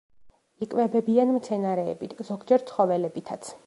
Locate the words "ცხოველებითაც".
2.73-3.59